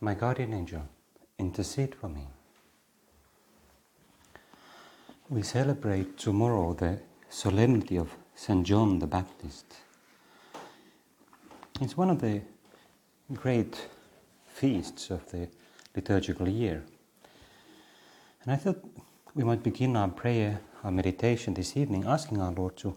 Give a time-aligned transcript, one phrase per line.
[0.00, 0.82] my guardian angel,
[1.38, 2.28] intercede for me.
[5.30, 7.00] We celebrate tomorrow the
[7.30, 8.66] solemnity of St.
[8.66, 9.64] John the Baptist.
[11.80, 12.42] It's one of the
[13.32, 13.88] great
[14.46, 15.48] feasts of the
[15.94, 16.84] liturgical year.
[18.42, 18.84] And I thought
[19.34, 22.96] we might begin our prayer, our meditation this evening, asking our Lord to,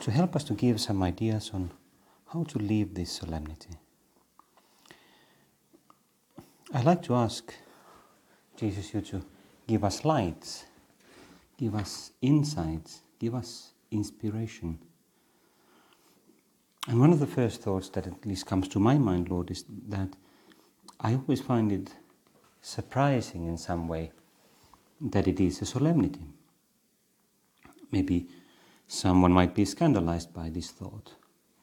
[0.00, 1.72] to help us to give some ideas on
[2.32, 3.76] how to live this solemnity.
[6.72, 7.52] I'd like to ask
[8.56, 9.22] Jesus you to
[9.66, 10.66] give us light,
[11.58, 14.78] give us insights, give us inspiration.
[16.86, 19.64] And one of the first thoughts that at least comes to my mind, Lord, is
[19.88, 20.10] that
[21.00, 21.90] I always find it
[22.62, 24.12] surprising in some way
[25.00, 26.24] that it is a solemnity.
[27.90, 28.28] Maybe
[28.86, 31.14] someone might be scandalized by this thought.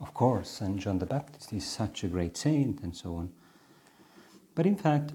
[0.02, 0.78] Of course, St.
[0.78, 3.32] John the Baptist is such a great saint and so on.
[4.58, 5.14] But in fact,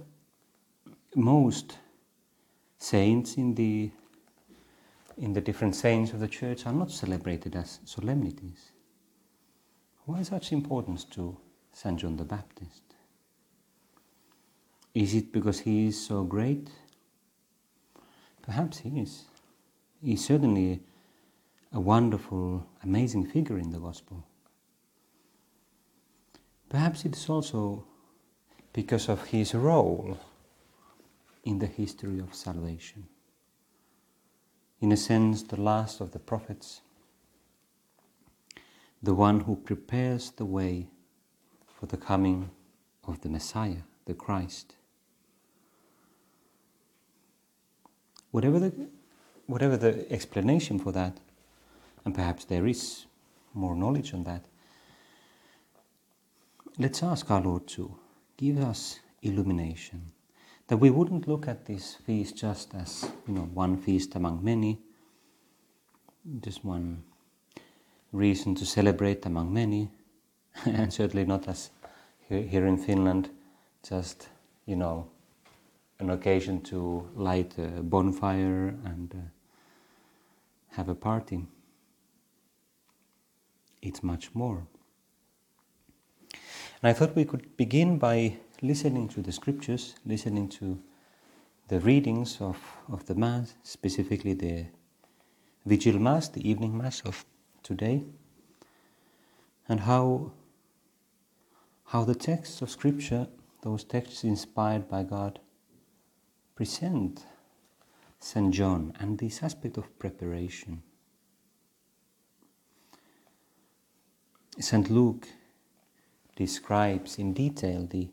[1.16, 1.76] most
[2.78, 3.90] saints in the
[5.18, 8.70] in the different saints of the church are not celebrated as solemnities.
[10.04, 11.36] Why such importance to
[11.72, 11.98] St.
[11.98, 12.82] John the Baptist?
[14.94, 16.70] Is it because he is so great?
[18.42, 19.24] Perhaps he is.
[20.00, 20.82] He's certainly
[21.72, 24.24] a wonderful, amazing figure in the Gospel.
[26.68, 27.84] Perhaps it is also
[28.72, 30.18] because of his role
[31.44, 33.06] in the history of salvation.
[34.80, 36.80] In a sense, the last of the prophets,
[39.02, 40.86] the one who prepares the way
[41.66, 42.50] for the coming
[43.06, 44.74] of the Messiah, the Christ.
[48.30, 48.72] Whatever the,
[49.46, 51.18] whatever the explanation for that,
[52.04, 53.06] and perhaps there is
[53.52, 54.44] more knowledge on that,
[56.78, 57.96] let's ask our Lord to
[58.42, 60.10] give us illumination.
[60.66, 64.80] That we wouldn't look at this feast just as, you know, one feast among many,
[66.40, 67.04] just one
[68.10, 69.90] reason to celebrate among many,
[70.64, 71.70] and certainly not as
[72.28, 73.30] here in Finland,
[73.88, 74.28] just,
[74.66, 75.06] you know,
[76.00, 79.18] an occasion to light a bonfire and uh,
[80.70, 81.46] have a party.
[83.82, 84.66] It's much more.
[86.82, 90.82] And I thought we could begin by listening to the scriptures, listening to
[91.68, 92.58] the readings of,
[92.90, 94.66] of the Mass, specifically the
[95.64, 97.24] Vigil Mass, the evening Mass of
[97.62, 98.02] today,
[99.68, 100.32] and how,
[101.86, 103.28] how the texts of Scripture,
[103.62, 105.38] those texts inspired by God,
[106.56, 107.24] present
[108.18, 108.52] St.
[108.52, 110.82] John and this aspect of preparation.
[114.58, 114.90] St.
[114.90, 115.28] Luke
[116.36, 118.08] describes in detail the,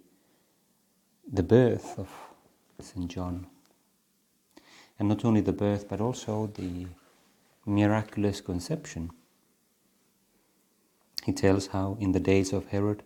[1.32, 2.10] the birth of
[2.80, 3.10] St.
[3.10, 3.48] John.
[4.98, 6.88] And not only the birth, but also the
[7.66, 9.12] miraculous conception.
[11.24, 13.04] He tells how in the days of Herod,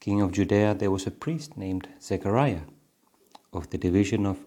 [0.00, 2.62] king of Judea, there was a priest named Zechariah
[3.52, 4.38] of the division of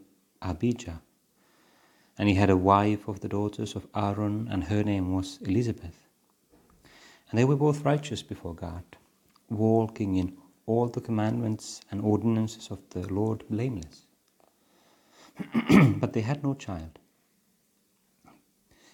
[0.42, 1.02] Abijah.
[2.18, 6.08] And he had a wife of the daughters of Aaron, and her name was Elizabeth.
[7.30, 8.84] And they were both righteous before God
[9.50, 14.06] walking in all the commandments and ordinances of the Lord blameless.
[16.00, 17.00] but they had no child,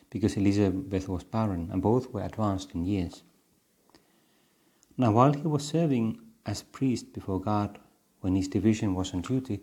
[0.10, 3.24] because Elizabeth was barren, and both were advanced in years.
[4.98, 7.80] Now, while he was serving as priest before God,
[8.22, 9.62] when his division was on duty,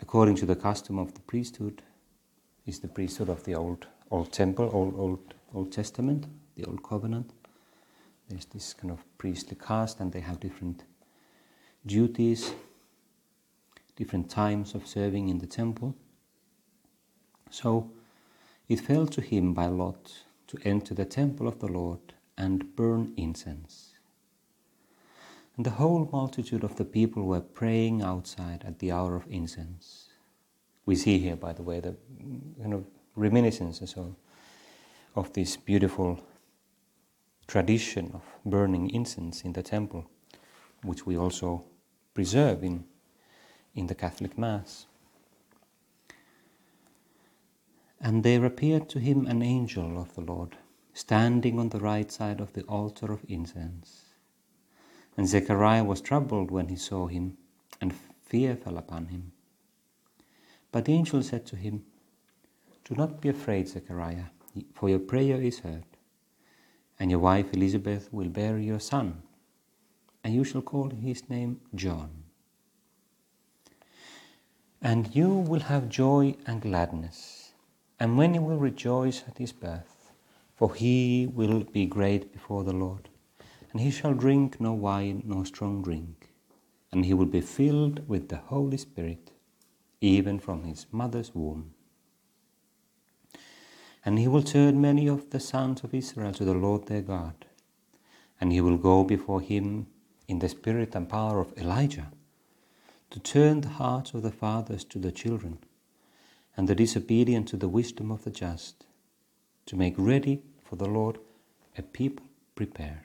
[0.00, 1.82] according to the custom of the priesthood,
[2.64, 7.32] is the priesthood of the old old temple, old old Old Testament, the old covenant
[8.28, 10.84] there's this kind of priestly caste, and they have different
[11.84, 12.52] duties,
[13.96, 15.94] different times of serving in the temple.
[17.50, 17.90] So
[18.68, 20.12] it fell to him by lot
[20.48, 23.92] to enter the temple of the Lord and burn incense.
[25.56, 30.08] And the whole multitude of the people were praying outside at the hour of incense.
[30.84, 31.96] We see here, by the way, the
[32.60, 32.84] kind of
[33.14, 34.14] reminiscences of,
[35.14, 36.20] of this beautiful
[37.46, 40.10] tradition of burning incense in the temple,
[40.82, 41.64] which we also
[42.14, 42.84] preserve in
[43.76, 44.86] in the Catholic Mass.
[48.00, 50.56] And there appeared to him an angel of the Lord,
[50.94, 54.04] standing on the right side of the altar of incense.
[55.16, 57.36] And Zechariah was troubled when he saw him,
[57.80, 57.94] and
[58.24, 59.32] fear fell upon him.
[60.72, 61.84] But the angel said to him,
[62.84, 64.26] Do not be afraid, Zechariah,
[64.74, 65.84] for your prayer is heard,
[66.98, 69.22] and your wife Elizabeth will bear you a son,
[70.24, 72.10] and you shall call his name John.
[74.82, 77.52] And you will have joy and gladness,
[77.98, 80.12] and many will rejoice at his birth,
[80.54, 83.08] for he will be great before the Lord,
[83.72, 86.32] and he shall drink no wine nor strong drink,
[86.92, 89.32] and he will be filled with the Holy Spirit,
[90.00, 91.72] even from his mother's womb.
[94.06, 97.44] And he will turn many of the sons of Israel to the Lord their God,
[98.40, 99.88] and he will go before him
[100.28, 102.12] in the spirit and power of Elijah
[103.10, 105.58] to turn the hearts of the fathers to the children,
[106.56, 108.86] and the disobedient to the wisdom of the just,
[109.66, 111.18] to make ready for the Lord
[111.76, 113.00] a people prepared.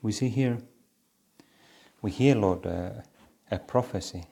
[0.00, 0.58] We see here,
[2.02, 2.90] we hear, Lord, uh,
[3.50, 4.26] a prophecy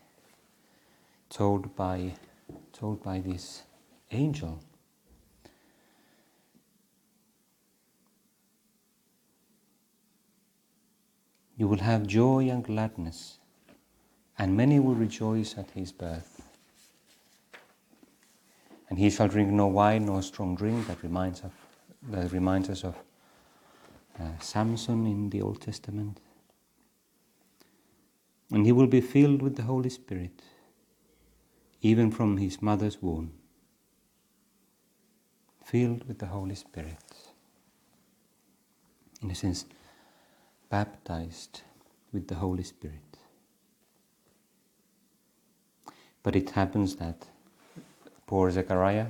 [1.28, 2.14] told by,
[2.72, 3.62] told by this
[4.10, 4.60] angel.
[11.56, 13.38] You will have joy and gladness,
[14.38, 16.42] and many will rejoice at his birth.
[18.88, 20.86] And he shall drink no wine nor strong drink.
[20.88, 21.52] That reminds of
[22.10, 22.96] that reminds us of
[24.20, 26.20] uh, Samson in the Old Testament.
[28.50, 30.42] And he will be filled with the Holy Spirit,
[31.84, 33.30] even from his mother's womb.
[35.66, 36.96] Filled with the Holy Spirit.
[39.22, 39.66] In a sense,
[40.70, 41.60] baptized
[42.10, 43.18] with the Holy Spirit.
[46.22, 47.26] But it happens that
[48.26, 49.08] poor Zechariah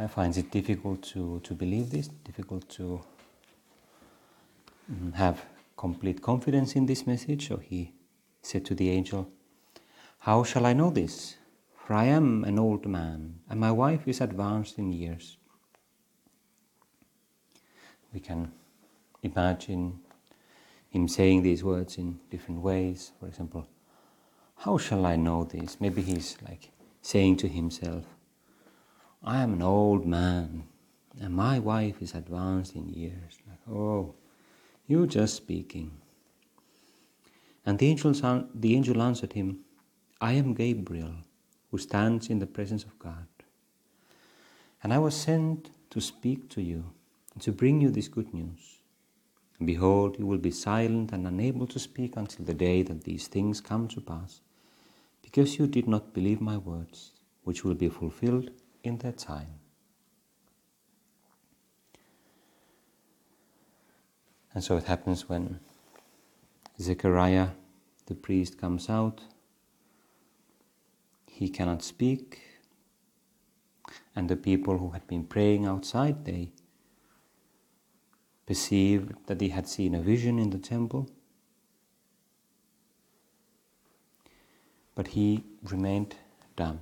[0.00, 3.00] uh, finds it difficult to, to believe this, difficult to
[4.90, 5.44] um, have
[5.76, 7.46] complete confidence in this message.
[7.46, 7.92] So he
[8.42, 9.30] said to the angel,
[10.18, 11.36] How shall I know this?
[11.74, 15.36] For I am an old man, and my wife is advanced in years.
[18.12, 18.52] We can
[19.22, 20.00] imagine
[20.90, 23.12] him saying these words in different ways.
[23.18, 23.68] For example,
[24.56, 25.80] how shall I know this?
[25.80, 28.04] Maybe he's like saying to himself,
[29.22, 30.64] I am an old man
[31.20, 33.38] and my wife is advanced in years.
[33.48, 34.14] Like, oh,
[34.86, 35.90] you're just speaking.
[37.66, 39.60] And the the angel answered him,
[40.20, 41.14] I am Gabriel,
[41.70, 43.26] who stands in the presence of God.
[44.82, 46.84] And I was sent to speak to you
[47.34, 48.78] and to bring you this good news.
[49.58, 53.26] And behold, you will be silent and unable to speak until the day that these
[53.26, 54.40] things come to pass,
[55.22, 57.12] because you did not believe my words,
[57.44, 58.50] which will be fulfilled
[58.82, 59.58] in their time.
[64.54, 65.60] And so it happens when
[66.80, 67.48] Zechariah,
[68.06, 69.20] the priest, comes out.
[71.38, 72.40] He cannot speak,
[74.16, 76.50] and the people who had been praying outside, they
[78.44, 81.08] perceived that he had seen a vision in the temple,
[84.96, 86.16] but he remained
[86.56, 86.80] dumb.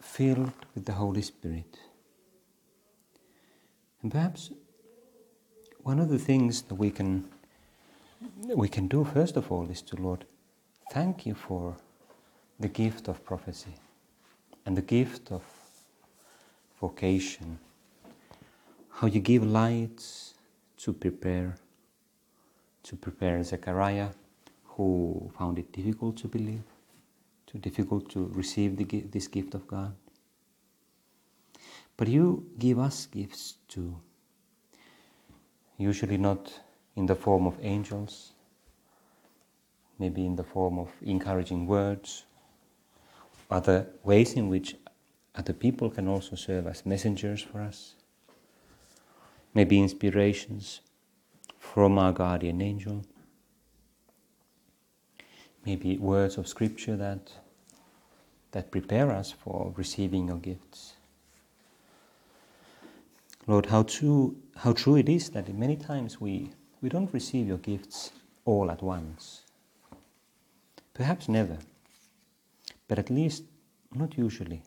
[0.00, 1.78] Filled with the Holy Spirit.
[4.00, 4.52] And perhaps
[5.82, 7.28] one of the things that we can
[8.54, 10.24] we can do first of all is to Lord,
[10.92, 11.76] thank you for
[12.58, 13.74] the gift of prophecy
[14.64, 15.42] and the gift of
[16.80, 17.58] vocation,
[18.90, 20.04] how you give light
[20.78, 21.56] to prepare,
[22.82, 24.10] to prepare Zechariah,
[24.64, 26.62] who found it difficult to believe,
[27.46, 29.94] too difficult to receive the, this gift of God.
[31.96, 33.96] But you give us gifts too,
[35.78, 36.60] usually not
[36.96, 38.32] in the form of angels,
[39.98, 42.24] maybe in the form of encouraging words
[43.50, 44.76] other ways in which
[45.34, 47.94] other people can also serve as messengers for us.
[49.54, 50.80] Maybe inspirations
[51.58, 53.04] from our guardian angel.
[55.64, 57.32] Maybe words of scripture that,
[58.52, 60.94] that prepare us for receiving your gifts.
[63.46, 67.58] Lord, how true, how true it is that many times we, we don't receive your
[67.58, 68.12] gifts
[68.44, 69.42] all at once.
[70.94, 71.58] Perhaps never
[72.88, 73.44] but at least
[73.94, 74.62] not usually.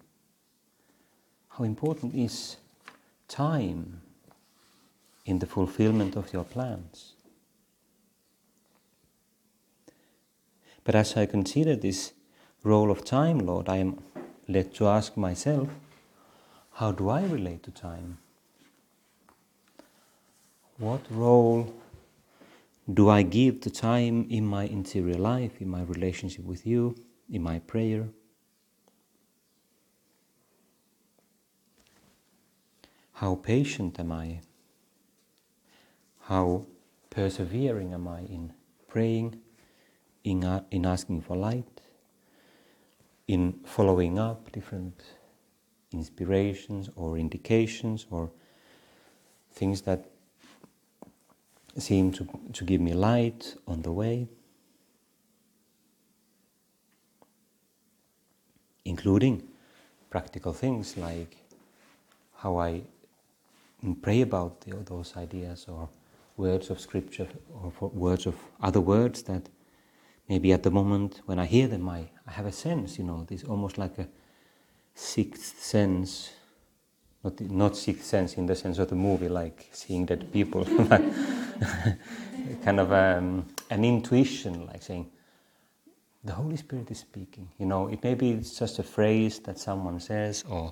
[1.50, 2.58] How important is
[3.28, 4.02] time
[5.26, 7.14] in the fulfillment of your plans.
[10.84, 12.14] But as I consider this
[12.64, 14.02] role of time, Lord, I am
[14.48, 15.70] led to ask myself
[16.74, 18.18] how do I relate to time?
[20.78, 21.74] What role
[22.94, 26.96] do I give the time in my interior life, in my relationship with you,
[27.30, 28.10] in my prayer?
[33.14, 34.42] How patient am I?
[36.22, 36.66] How
[37.10, 38.54] persevering am I in
[38.88, 39.40] praying,
[40.24, 41.82] in, in asking for light,
[43.28, 45.04] in following up different
[45.92, 48.32] inspirations or indications or
[49.52, 50.10] things that
[51.80, 54.28] seem to, to give me light on the way,
[58.86, 59.44] including
[60.10, 61.38] practical things like
[62.38, 62.82] how I
[64.02, 65.90] pray about the, those ideas or
[66.38, 69.50] words of scripture or words of other words that
[70.28, 73.26] maybe at the moment when I hear them I, I have a sense, you know,
[73.28, 74.08] this almost like a
[74.96, 76.32] sixth sense
[77.24, 80.66] not not sixth sense in the sense of the movie, like seeing dead people,
[82.64, 85.10] kind of um, an intuition, like saying,
[86.24, 89.60] "The Holy Spirit is speaking." You know, it may be it's just a phrase that
[89.60, 90.72] someone says or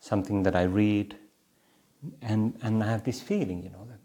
[0.00, 1.16] something that I read,
[2.22, 4.00] and and I have this feeling, you know, that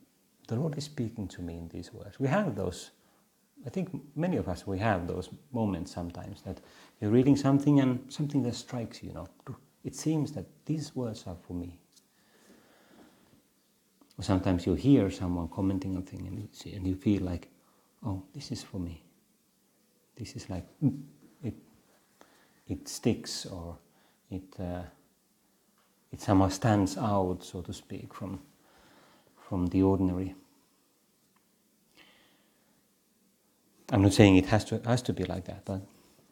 [0.48, 2.20] the Lord is speaking to me in these words.
[2.20, 2.92] We have those.
[3.66, 6.62] I think many of us we have those moments sometimes that
[7.00, 9.28] you're reading something and something that strikes you, you know
[9.84, 11.80] it seems that these words are for me.
[14.18, 17.48] Or sometimes you hear someone commenting on thing and you, see, and you feel like,
[18.06, 19.04] oh, this is for me.
[20.16, 21.02] This is like, mm,
[21.44, 21.56] it,
[22.68, 23.78] it sticks or
[24.30, 24.84] it, uh,
[26.12, 28.40] it somehow stands out, so to speak, from,
[29.38, 30.36] from the ordinary.
[33.92, 35.82] I'm not saying it has to, has to be like that, but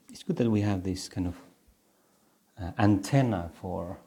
[0.10, 1.36] it's good that we have this kind of
[2.62, 3.98] uh, antenna for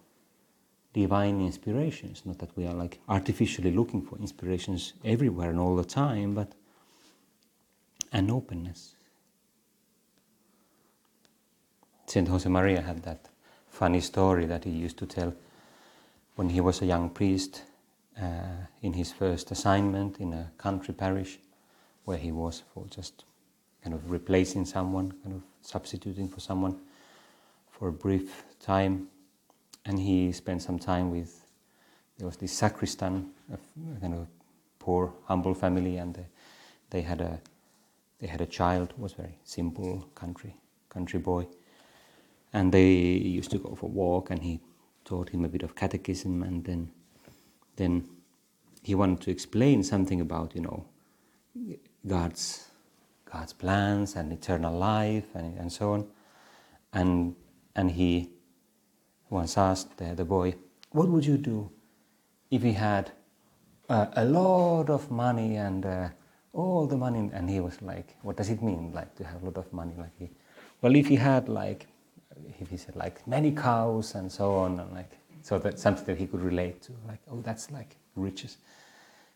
[0.92, 2.22] divine inspirations.
[2.24, 6.52] Not that we are like artificially looking for inspirations everywhere and all the time, but
[8.12, 8.94] an openness.
[12.06, 13.28] Saint Josemaria had that
[13.70, 15.32] funny story that he used to tell
[16.36, 17.62] when he was a young priest
[18.20, 21.38] uh, in his first assignment in a country parish
[22.04, 23.24] where he was for just
[23.82, 26.78] kind of replacing someone, kind of substituting for someone
[27.70, 29.08] for a brief time,
[29.86, 31.46] and he spent some time with.
[32.18, 33.58] There was this sacristan, a
[34.00, 34.28] kind of
[34.78, 36.26] poor, humble family, and they,
[36.90, 37.40] they had a
[38.20, 40.54] they had a child who was very simple country
[40.88, 41.46] country boy,
[42.52, 44.60] and they used to go for a walk, and he
[45.04, 46.90] taught him a bit of catechism, and then
[47.76, 48.08] then
[48.82, 50.84] he wanted to explain something about you know
[52.06, 52.68] God's
[53.24, 56.06] God's plans and eternal life and, and so on,
[56.92, 57.34] and
[57.74, 58.30] and he
[59.32, 60.54] once asked the, the boy,
[60.90, 61.70] What would you do
[62.50, 63.10] if he had
[63.88, 66.08] uh, a lot of money and uh,
[66.52, 67.30] all the money?
[67.32, 69.94] And he was like, What does it mean, like to have a lot of money?
[69.96, 70.30] Like he,
[70.82, 71.86] well, if he had like,
[72.60, 76.18] if he said like many cows and so on, and like, so that's something that
[76.18, 78.58] he could relate to, like, oh, that's like riches.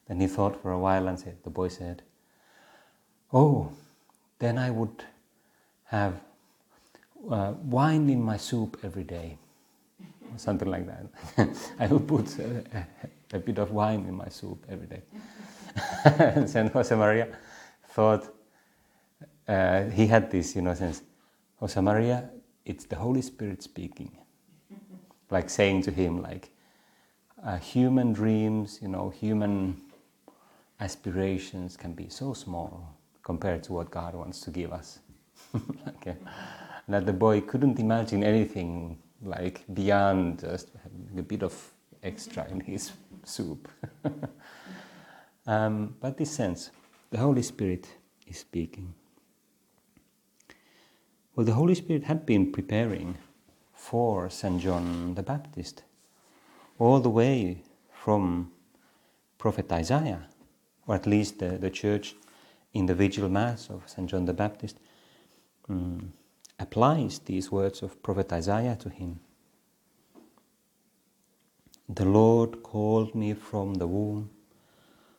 [0.07, 2.03] Then he thought for a while and said, the boy said,
[3.33, 3.73] Oh,
[4.38, 5.05] then I would
[5.85, 6.21] have
[7.31, 9.38] uh, wine in my soup every day,
[10.37, 11.49] something like that.
[11.78, 12.87] I would put a,
[13.33, 15.02] a, bit of wine in my soup every day.
[16.05, 17.35] and Saint Josemaria
[17.88, 18.33] thought
[19.49, 21.02] uh, he had this, you know, sense.
[21.61, 22.28] Josemaria,
[22.64, 24.16] it's the Holy Spirit speaking,
[25.31, 26.50] like saying to him, like,
[27.45, 29.81] uh, human dreams, you know, human
[30.81, 34.99] aspirations can be so small compared to what God wants to give us.
[35.88, 36.16] okay
[36.88, 41.54] that the boy couldn't imagine anything like beyond just having a bit of
[42.02, 42.92] extra in his
[43.25, 43.68] soup.
[45.47, 46.71] um, but this sense,
[47.11, 47.88] the Holy Spirit
[48.26, 48.95] is speaking.
[51.35, 53.18] Well, the Holy Spirit had been preparing
[53.75, 54.61] for St.
[54.61, 55.83] John the Baptist
[56.78, 58.52] all the way from
[59.38, 60.28] Prophet Isaiah,
[60.87, 62.14] or at least the, the church
[62.73, 64.09] in the vigil mass of St.
[64.09, 64.78] John the Baptist.
[65.68, 66.11] Mm
[66.59, 69.21] applies these words of Prophet Isaiah to him.
[71.89, 74.31] The Lord called me from the womb.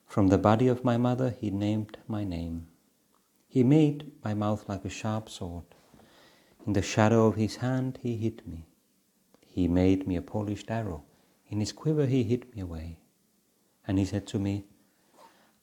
[0.06, 2.68] From the body of my mother, He named my name.
[3.48, 5.64] He made my mouth like a sharp sword.
[6.66, 8.66] In the shadow of His hand, He hid me.
[9.46, 11.04] He made me a polished arrow.
[11.50, 13.00] In His quiver, He hid me away.
[13.88, 14.66] And He said to me,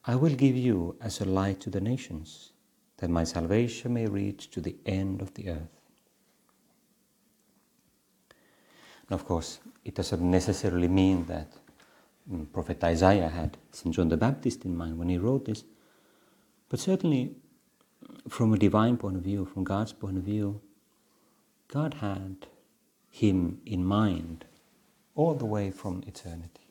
[0.05, 2.51] I will give you as a light to the nations,
[2.97, 5.81] that my salvation may reach to the end of the earth.
[9.09, 11.51] And of course, it doesn't necessarily mean that
[12.31, 13.93] mm, Prophet Isaiah had St.
[13.93, 15.63] John the Baptist in mind when he wrote this,
[16.69, 17.35] but certainly
[18.29, 20.61] from a divine point of view, from God's point of view,
[21.67, 22.47] God had
[23.09, 24.45] him in mind
[25.15, 26.67] all the way from eternity,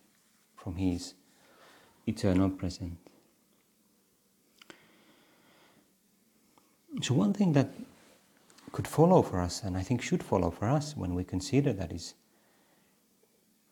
[0.56, 1.14] from his
[2.06, 2.98] eternal present.
[7.02, 7.70] So, one thing that
[8.72, 11.92] could follow for us, and I think should follow for us when we consider that,
[11.92, 12.14] is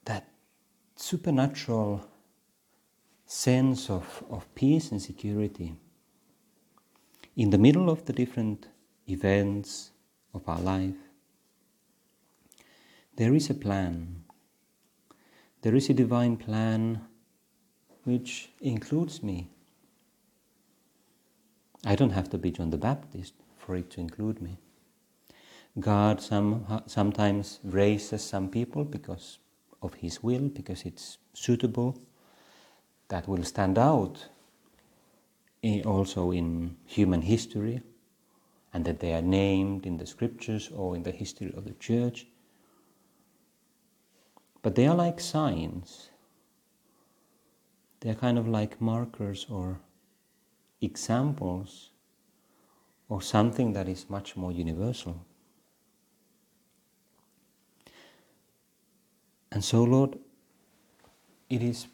[0.04, 0.28] that
[0.96, 2.04] supernatural
[3.26, 5.74] sense of, of peace and security
[7.36, 8.66] in the middle of the different
[9.08, 9.90] events
[10.34, 10.94] of our life.
[13.16, 14.24] There is a plan.
[15.62, 17.00] There is a divine plan
[18.04, 19.48] which includes me.
[21.84, 24.58] I don't have to be John the Baptist for it to include me.
[25.80, 29.38] God some, sometimes raises some people because
[29.80, 31.98] of His will, because it's suitable,
[33.08, 34.28] that will stand out
[35.84, 37.82] also in human history,
[38.74, 42.26] and that they are named in the scriptures or in the history of the church.
[44.62, 46.10] But they are like signs.
[48.00, 49.80] They are kind of like markers or
[50.82, 51.90] examples
[53.08, 55.24] of something that is much more universal.
[59.50, 60.18] And so, Lord,
[61.50, 61.86] it is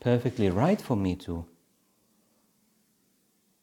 [0.00, 1.44] perfectly right for me to,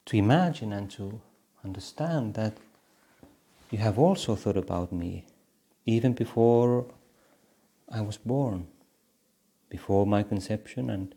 [0.05, 1.19] to imagine and to
[1.65, 2.53] understand that
[3.71, 5.25] you have also thought about me
[5.85, 6.85] even before
[7.89, 8.67] I was born,
[9.69, 11.15] before my conception, and,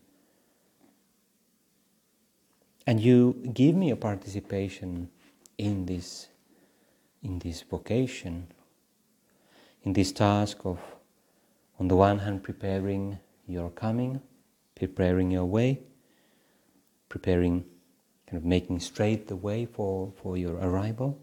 [2.87, 5.09] and you give me a participation
[5.57, 6.27] in this,
[7.23, 8.47] in this vocation,
[9.83, 10.79] in this task of
[11.81, 13.17] on the one hand, preparing
[13.47, 14.21] your coming,
[14.75, 15.79] preparing your way,
[17.09, 17.65] preparing,
[18.27, 21.19] kind of making straight the way for, for your arrival,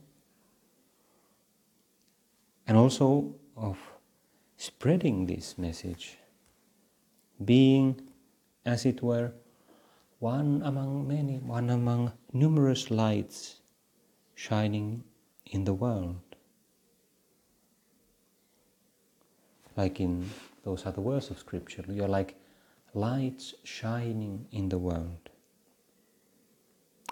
[2.67, 3.79] and also of
[4.57, 6.19] spreading this message,
[7.45, 8.01] being,
[8.67, 9.31] as it were,
[10.19, 13.61] one among many, one among numerous lights
[14.35, 15.05] shining
[15.47, 16.21] in the world.
[19.77, 20.29] Like in
[20.65, 21.85] those other words of Scripture.
[21.89, 22.35] You are like
[22.95, 25.31] lights shining in the world.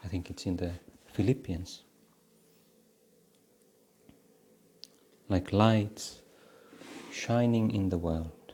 [0.04, 0.72] I think it's in the
[1.12, 1.82] Philippians.
[5.28, 6.20] Like lights
[7.10, 8.45] shining in the world.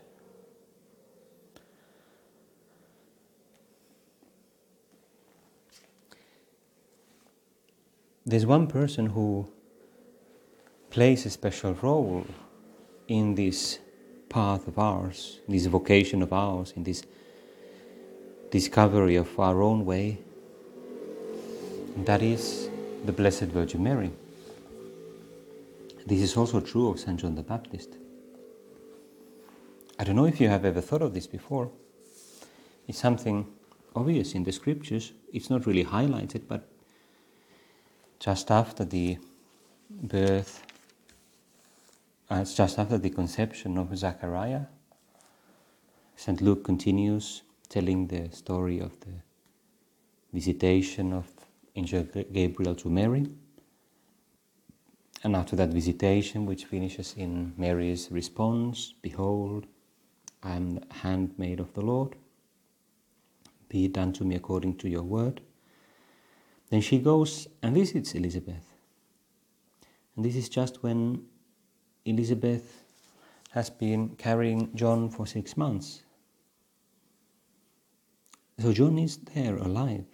[8.25, 9.49] There's one person who
[10.91, 12.25] plays a special role
[13.09, 13.81] in this
[14.29, 17.03] path of ours, this vocation of ours, in this
[18.53, 20.19] discovery of our own way.
[21.97, 22.69] And that is
[23.05, 24.13] the Blessed Virgin Mary.
[26.07, 27.19] This is also true of St.
[27.19, 27.97] John the Baptist.
[29.99, 31.73] I don't know if you have ever thought of this before.
[32.87, 33.47] It's something
[33.97, 35.13] obvious in the scriptures.
[35.33, 36.72] It's not really highlighted, but
[38.23, 39.19] just after the
[39.91, 40.63] birth
[42.31, 44.63] uh, it's just after the conception of Zachariah.
[46.17, 46.41] St.
[46.41, 49.13] Luke continues telling the story of the
[50.33, 51.27] visitation of
[51.77, 53.27] Angel Gabriel to Mary.
[55.25, 59.67] And after that visitation, which finishes in Mary's response Behold,
[60.43, 62.15] I am the handmaid of the Lord.
[63.69, 65.43] Be it done to me according to your word.
[66.73, 68.65] Then she goes and visits Elizabeth.
[70.17, 71.23] And this is just when
[72.07, 72.83] Elizabeth
[73.51, 76.03] has been carrying John for six months.
[78.59, 80.07] So John is there alive.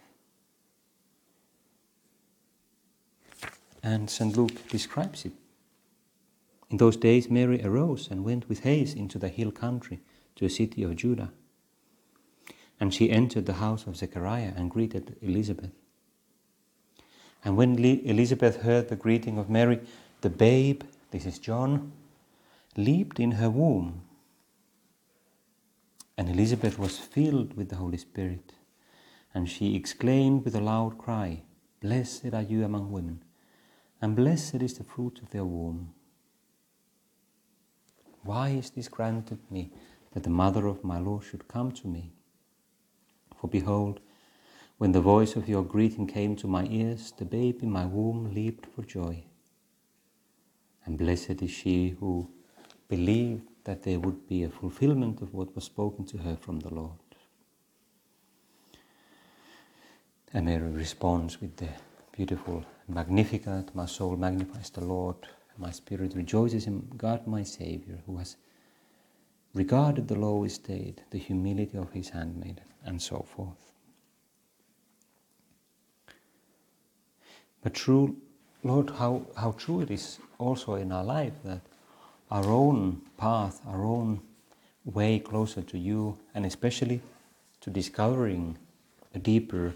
[3.85, 4.37] And St.
[4.37, 5.35] Luke describes it.
[6.71, 10.01] In those days, Mary arose and went with haste into the hill country
[10.35, 11.31] to a city of Judah.
[12.81, 15.78] And she entered the house of Zechariah and greeted Elizabeth.
[17.45, 19.81] And when Elizabeth heard the greeting of Mary,
[20.21, 21.93] the babe this is John,
[22.77, 24.03] leaped in her womb.
[26.17, 28.53] And Elizabeth was filled with the Holy Spirit,
[29.33, 31.43] and she exclaimed with a loud cry,
[31.81, 33.23] Blessed are you among women,
[34.03, 35.95] and blessed is the fruit of their womb.
[38.23, 39.71] Why is this granted me,
[40.13, 42.13] that the mother of my Lord should come to me?
[43.41, 44.01] For behold,
[44.79, 48.33] When the voice of your greeting came to my ears, the babe in my womb
[48.33, 49.25] leaped for joy.
[50.85, 52.31] And blessed is she who
[52.89, 56.73] believed that there would be a fulfillment of what was spoken to her from the
[56.73, 56.93] Lord.
[60.33, 61.71] And Mary responds with the
[62.13, 65.17] beautiful Magnificat, my soul magnifies the Lord,
[65.59, 68.37] my spirit rejoices in God my Saviour, who has
[69.55, 73.68] regarded the low estate, the humility of his handmaiden, and so forth.
[77.63, 78.17] But true,
[78.63, 81.61] Lord, how, how true it is also in our life that
[82.31, 84.21] our own path, our own
[84.85, 87.01] way closer to you, and especially
[87.61, 88.59] to discovering
[89.15, 89.75] a deeper,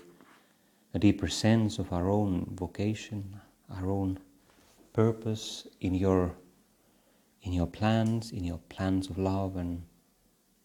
[0.95, 3.41] a deeper sense of our own vocation,
[3.71, 4.19] our own
[4.93, 6.35] purpose in your
[7.43, 9.83] in your plans, in your plans of love and,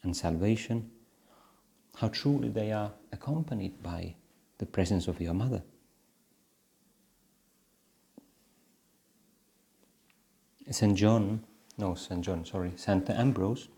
[0.03, 0.91] and salvation,
[1.95, 4.13] how truly they are accompanied by
[4.59, 5.63] the presence of your mother.
[10.69, 10.97] St.
[10.97, 11.43] John,
[11.77, 12.21] no, St.
[12.21, 13.09] John, sorry, St.
[13.09, 13.69] Ambrose,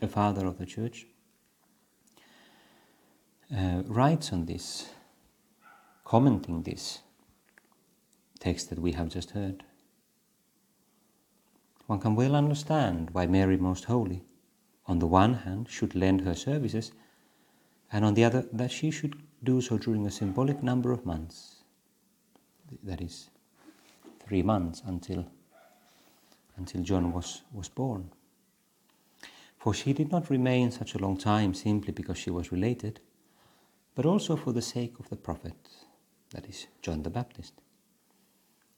[0.00, 1.06] a father of the church,
[3.54, 4.90] uh, writes on this,
[6.04, 7.00] commenting this
[8.38, 9.64] text that we have just heard.
[11.86, 14.22] One can well understand why Mary Most Holy,
[14.86, 16.92] on the one hand, should lend her services,
[17.90, 21.64] and on the other, that she should do so during a symbolic number of months.
[22.84, 23.30] That is,
[24.24, 25.26] three months until
[26.60, 28.10] until John was, was born.
[29.58, 33.00] For she did not remain such a long time simply because she was related,
[33.94, 35.56] but also for the sake of the prophet,
[36.32, 37.54] that is, John the Baptist.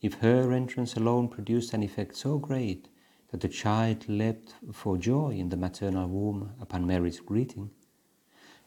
[0.00, 2.88] If her entrance alone produced an effect so great
[3.30, 7.70] that the child leapt for joy in the maternal womb upon Mary's greeting,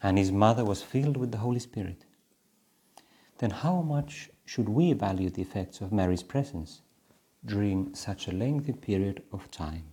[0.02, 2.04] and his mother was filled with the Holy Spirit,
[3.38, 6.82] then how much should we value the effects of Mary's presence
[7.46, 9.84] during such a lengthy period of time.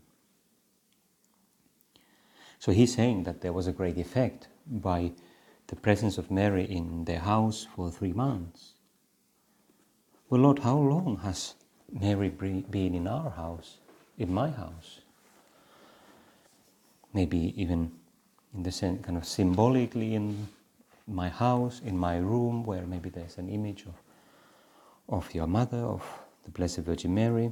[2.59, 5.11] So he's saying that there was a great effect by
[5.67, 8.73] the presence of Mary in their house for three months.
[10.29, 11.55] Well, Lord, how long has
[11.91, 13.77] Mary been in our house,
[14.17, 15.01] in my house?
[17.13, 17.91] Maybe even
[18.55, 20.47] in the sense, kind of symbolically in
[21.07, 23.95] my house, in my room, where maybe there's an image of,
[25.09, 26.03] of your mother, of
[26.43, 27.51] the Blessed Virgin Mary,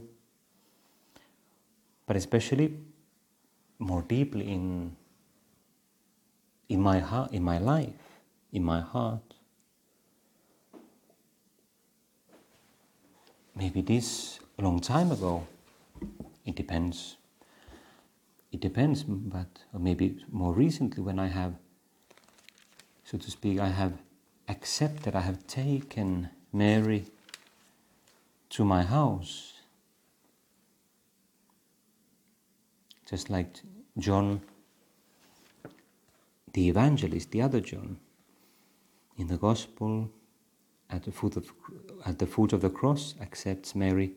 [2.05, 2.77] but especially
[3.79, 4.95] more deeply in,
[6.69, 8.19] in, my, heart, in my life,
[8.51, 9.33] in my heart.
[13.55, 15.47] Maybe this a long time ago,
[16.45, 17.17] it depends.
[18.51, 21.55] It depends, but maybe more recently when I have,
[23.03, 23.93] so to speak, I have
[24.47, 27.05] accepted, I have taken Mary
[28.51, 29.53] to my house.
[33.09, 33.61] Just like
[33.97, 34.41] John
[36.53, 37.97] the evangelist, the other John,
[39.17, 40.11] in the gospel
[40.89, 41.51] at the foot of,
[42.05, 44.13] at the foot of the cross accepts Mary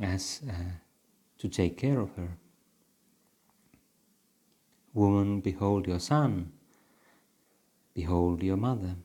[0.00, 0.52] as uh,
[1.38, 2.36] to take care of her.
[4.92, 6.52] Woman, behold your son,
[7.94, 8.96] behold your mother.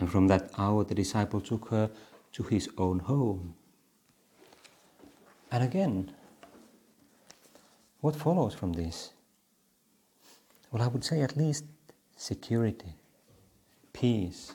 [0.00, 1.90] And from that hour, the disciple took her
[2.32, 3.54] to his own home.
[5.52, 6.12] And again,
[8.00, 9.12] what follows from this?
[10.72, 11.64] Well, I would say at least
[12.16, 12.94] security,
[13.92, 14.54] peace,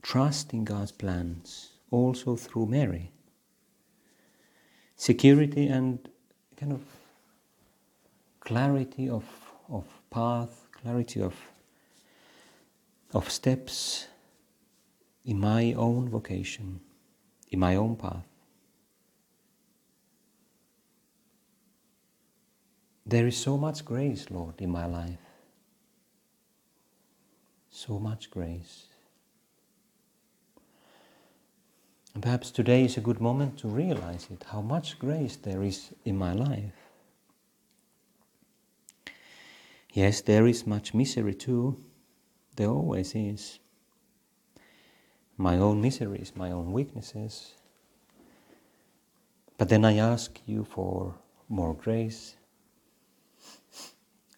[0.00, 3.12] trust in God's plans, also through Mary.
[4.96, 6.08] Security and
[6.56, 6.82] kind of
[8.40, 9.24] clarity of,
[9.68, 11.34] of path, clarity of
[13.12, 14.06] of steps
[15.24, 16.80] in my own vocation,
[17.50, 18.26] in my own path.
[23.06, 25.18] There is so much grace, Lord, in my life.
[27.70, 28.86] So much grace.
[32.12, 35.90] And perhaps today is a good moment to realize it, how much grace there is
[36.04, 36.74] in my life.
[39.92, 41.82] Yes, there is much misery too,
[42.58, 43.60] there always is.
[45.36, 47.54] My own miseries, my own weaknesses.
[49.56, 51.14] But then I ask you for
[51.48, 52.34] more grace.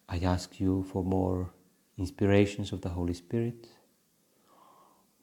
[0.07, 1.49] I ask you for more
[1.97, 3.67] inspirations of the Holy Spirit,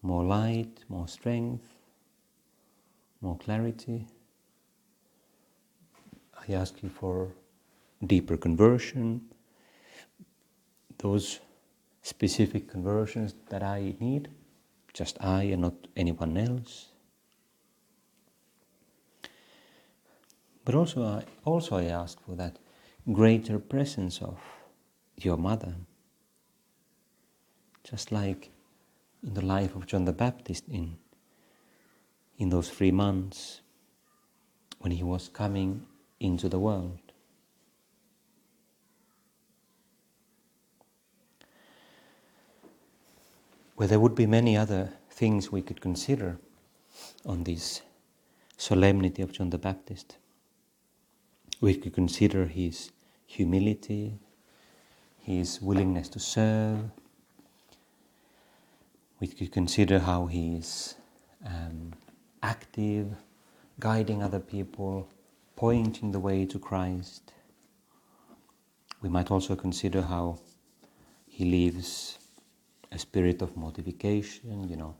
[0.02, 1.68] more light, more strength,
[3.20, 4.06] more clarity.
[6.48, 7.32] I ask you for
[8.04, 9.20] deeper conversion,
[10.98, 11.38] those
[12.08, 14.30] specific conversions that I need,
[14.94, 16.88] just I and not anyone else.
[20.64, 22.58] But also, I, also I ask for that
[23.12, 24.38] greater presence of
[25.16, 25.74] your mother.
[27.84, 28.50] Just like
[29.22, 30.96] in the life of John the Baptist in,
[32.38, 33.60] in those three months
[34.78, 35.86] when he was coming
[36.20, 37.07] into the world.
[43.78, 46.40] Where there would be many other things we could consider
[47.24, 47.82] on this
[48.56, 50.16] solemnity of John the Baptist.
[51.60, 52.90] We could consider his
[53.24, 54.18] humility,
[55.20, 56.90] his willingness to serve.
[59.20, 60.96] We could consider how he is
[61.46, 61.92] um,
[62.42, 63.14] active,
[63.78, 65.08] guiding other people,
[65.54, 67.32] pointing the way to Christ.
[69.00, 70.40] We might also consider how
[71.28, 72.17] he lives
[72.92, 74.94] a spirit of mortification, you know,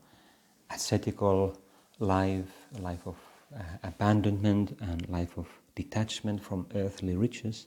[0.70, 1.58] ascetical
[1.98, 3.16] life, a life of
[3.56, 7.66] uh, abandonment and life of detachment from earthly riches.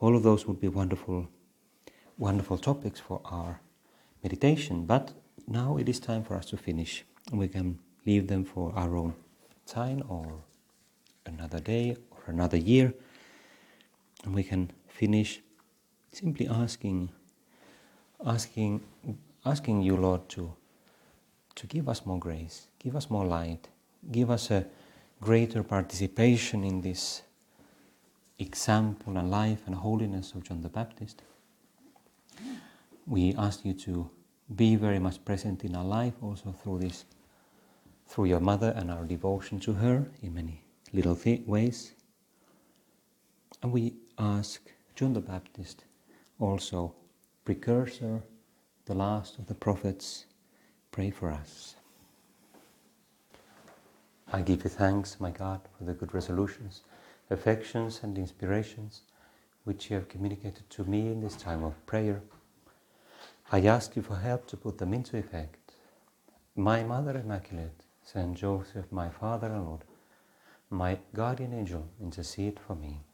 [0.00, 1.28] All of those would be wonderful,
[2.18, 3.60] wonderful topics for our
[4.22, 4.86] meditation.
[4.86, 5.12] But
[5.46, 7.04] now it is time for us to finish.
[7.32, 9.14] We can leave them for our own
[9.66, 10.42] time or
[11.24, 12.92] another day or another year.
[14.24, 15.40] And we can finish
[16.12, 17.10] simply asking,
[18.24, 18.80] asking,
[19.44, 20.52] asking you, Lord, to,
[21.54, 23.68] to give us more grace, give us more light,
[24.10, 24.66] give us a
[25.20, 27.22] greater participation in this
[28.38, 31.22] example and life and holiness of John the Baptist.
[33.06, 34.10] We ask you to
[34.54, 37.04] be very much present in our life also through this,
[38.06, 41.92] through your mother and our devotion to her in many little ways.
[43.62, 44.60] And we ask
[44.94, 45.84] John the Baptist,
[46.38, 46.94] also
[47.46, 48.24] precursor,
[48.86, 50.26] the last of the prophets,
[50.90, 51.76] pray for us.
[54.32, 56.82] I give you thanks, my God, for the good resolutions,
[57.30, 59.02] affections, and inspirations
[59.62, 62.20] which you have communicated to me in this time of prayer.
[63.52, 65.74] I ask you for help to put them into effect.
[66.56, 69.84] My Mother Immaculate, Saint Joseph, my Father and Lord,
[70.68, 73.05] my guardian angel, intercede for me.